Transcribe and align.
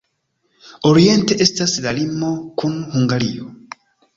Oriente 0.91 1.37
estas 1.45 1.75
la 1.85 1.93
limo 1.99 2.33
kun 2.63 2.81
Hungario. 2.97 3.55